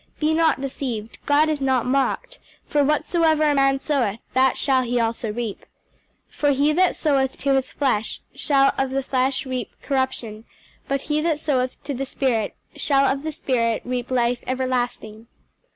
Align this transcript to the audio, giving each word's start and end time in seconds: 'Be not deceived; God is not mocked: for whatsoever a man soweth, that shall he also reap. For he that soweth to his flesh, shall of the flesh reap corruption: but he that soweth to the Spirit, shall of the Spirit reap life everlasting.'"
'Be 0.19 0.33
not 0.33 0.59
deceived; 0.59 1.19
God 1.27 1.47
is 1.47 1.61
not 1.61 1.85
mocked: 1.85 2.39
for 2.65 2.83
whatsoever 2.83 3.43
a 3.43 3.53
man 3.53 3.77
soweth, 3.77 4.19
that 4.33 4.57
shall 4.57 4.81
he 4.81 4.99
also 4.99 5.31
reap. 5.31 5.63
For 6.27 6.49
he 6.53 6.73
that 6.73 6.95
soweth 6.95 7.37
to 7.37 7.53
his 7.53 7.71
flesh, 7.71 8.19
shall 8.33 8.73
of 8.79 8.89
the 8.89 9.03
flesh 9.03 9.45
reap 9.45 9.69
corruption: 9.83 10.45
but 10.87 11.01
he 11.01 11.21
that 11.21 11.37
soweth 11.37 11.77
to 11.83 11.93
the 11.93 12.07
Spirit, 12.07 12.55
shall 12.75 13.05
of 13.05 13.21
the 13.21 13.31
Spirit 13.31 13.83
reap 13.85 14.09
life 14.09 14.43
everlasting.'" 14.47 15.27